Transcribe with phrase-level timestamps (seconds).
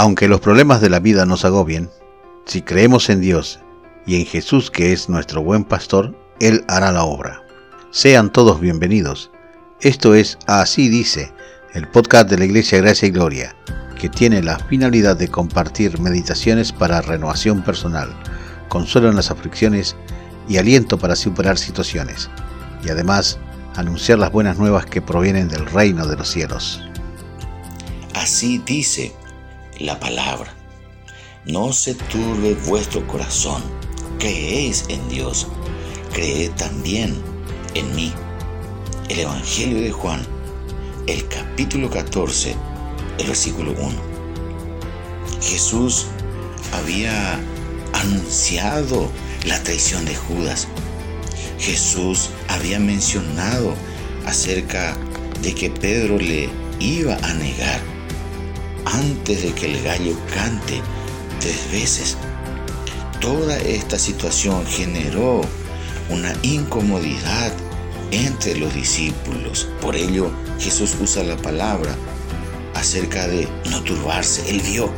[0.00, 1.90] Aunque los problemas de la vida nos agobien,
[2.46, 3.58] si creemos en Dios
[4.06, 7.42] y en Jesús que es nuestro buen pastor, Él hará la obra.
[7.90, 9.32] Sean todos bienvenidos.
[9.80, 11.32] Esto es Así dice,
[11.74, 13.56] el podcast de la Iglesia Gracia y Gloria,
[14.00, 18.14] que tiene la finalidad de compartir meditaciones para renovación personal,
[18.68, 19.96] consuelo en las aflicciones
[20.48, 22.30] y aliento para superar situaciones,
[22.84, 23.40] y además
[23.74, 26.84] anunciar las buenas nuevas que provienen del reino de los cielos.
[28.14, 29.12] Así dice
[29.78, 30.52] la palabra.
[31.44, 33.62] No se turbe vuestro corazón.
[34.18, 35.46] Creéis en Dios.
[36.12, 37.16] Creed también
[37.74, 38.12] en mí.
[39.08, 40.26] El Evangelio de Juan,
[41.06, 42.54] el capítulo 14,
[43.18, 43.94] el versículo 1.
[45.40, 46.06] Jesús
[46.72, 47.40] había
[47.92, 49.08] anunciado
[49.46, 50.68] la traición de Judas.
[51.58, 53.74] Jesús había mencionado
[54.26, 54.96] acerca
[55.40, 56.50] de que Pedro le
[56.80, 57.97] iba a negar
[58.92, 60.80] antes de que el gallo cante
[61.40, 62.16] tres veces.
[63.20, 65.42] Toda esta situación generó
[66.08, 67.52] una incomodidad
[68.10, 69.68] entre los discípulos.
[69.80, 71.94] Por ello Jesús usa la palabra
[72.74, 74.48] acerca de no turbarse.
[74.48, 74.90] Él vio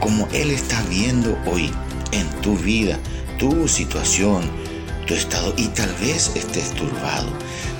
[0.00, 1.70] como Él está viendo hoy
[2.10, 2.98] en tu vida,
[3.38, 4.42] tu situación,
[5.06, 7.28] tu estado y tal vez estés turbado.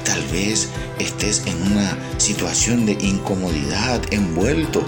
[0.05, 4.85] Tal vez estés en una situación de incomodidad, envuelto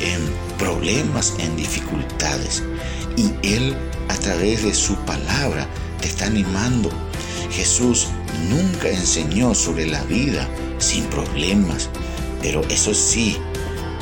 [0.00, 0.20] en
[0.58, 2.62] problemas, en dificultades.
[3.16, 3.76] Y Él
[4.08, 5.66] a través de su palabra
[6.00, 6.90] te está animando.
[7.50, 8.08] Jesús
[8.48, 11.88] nunca enseñó sobre la vida sin problemas,
[12.42, 13.36] pero eso sí,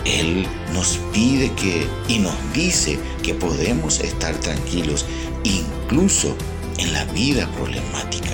[0.05, 5.07] Él nos pide que y nos dice que podemos estar tranquilos
[5.45, 6.37] incluso
[6.79, 8.31] en la vida problemática.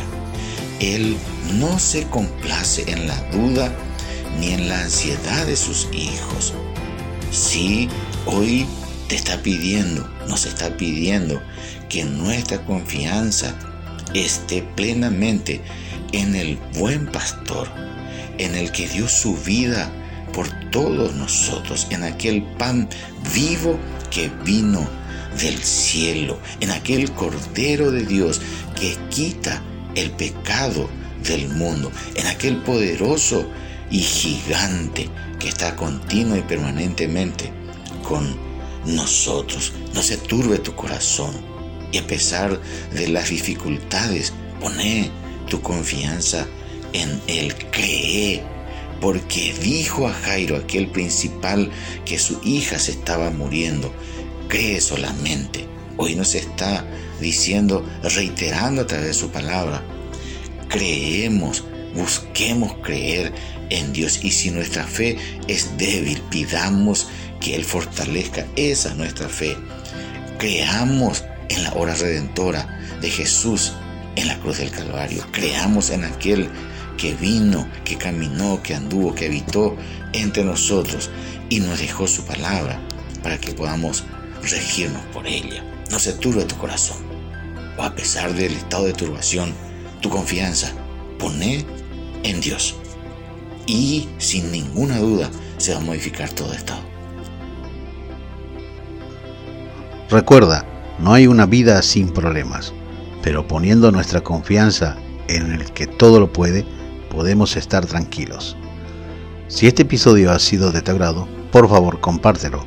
[0.81, 1.17] Él
[1.55, 3.75] no se complace en la duda
[4.39, 6.53] ni en la ansiedad de sus hijos.
[7.35, 7.89] Sí,
[8.27, 8.65] hoy
[9.09, 11.43] te está pidiendo, nos está pidiendo
[11.89, 13.59] que nuestra confianza
[14.15, 15.61] esté plenamente
[16.13, 17.69] en el buen pastor,
[18.39, 19.91] en el que dio su vida
[20.33, 22.89] por todos nosotros, en aquel pan
[23.35, 23.81] vivo
[24.13, 24.89] que vino
[25.37, 28.41] del cielo, en aquel Cordero de Dios
[28.79, 29.61] que quita
[29.97, 30.89] el pecado
[31.25, 33.51] del mundo, en aquel poderoso
[33.91, 35.09] y gigante
[35.39, 37.53] que está continuo y permanentemente
[38.03, 38.37] con
[38.87, 39.73] nosotros.
[39.95, 41.55] No se turbe tu corazón
[41.95, 42.61] y a pesar
[42.93, 45.11] de las dificultades, pone
[45.49, 46.45] tu confianza
[46.93, 48.43] en el cree.
[49.01, 51.71] Porque dijo a Jairo, aquel principal,
[52.05, 53.95] que su hija se estaba muriendo.
[54.49, 55.69] Cree solamente.
[55.97, 56.85] Hoy nos está
[57.21, 59.85] diciendo, reiterando a través de su palabra,
[60.69, 61.63] creemos,
[61.95, 63.33] busquemos creer
[63.71, 64.21] en Dios.
[64.23, 65.17] Y si nuestra fe
[65.49, 67.09] es débil, pidamos
[67.41, 69.57] que Él fortalezca esa nuestra fe.
[70.39, 73.73] Creamos en la hora redentora de Jesús
[74.17, 75.25] en la cruz del Calvario.
[75.33, 76.49] Creamos en aquel
[76.97, 79.77] que vino, que caminó, que anduvo, que habitó
[80.13, 81.11] entre nosotros
[81.49, 82.81] y nos dejó su palabra
[83.23, 84.05] para que podamos
[84.43, 85.65] regirnos por ella.
[85.91, 86.99] No se turbe tu corazón.
[87.77, 89.53] O a pesar del estado de turbación,
[90.01, 90.73] tu confianza,
[91.19, 91.65] pone
[92.23, 92.77] en Dios
[93.67, 96.75] y sin ninguna duda se va a modificar todo esto.
[100.11, 100.65] Recuerda,
[100.99, 102.73] no hay una vida sin problemas,
[103.23, 104.97] pero poniendo nuestra confianza
[105.29, 106.65] en el que todo lo puede,
[107.11, 108.57] podemos estar tranquilos.
[109.49, 112.65] Si este episodio ha sido de tu agrado, por favor compártelo.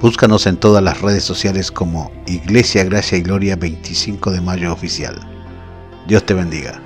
[0.00, 5.20] Búscanos en todas las redes sociales como Iglesia Gracia y Gloria 25 de Mayo Oficial.
[6.06, 6.80] Dios te bendiga.